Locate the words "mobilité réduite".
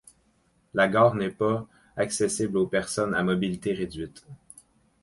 3.21-4.25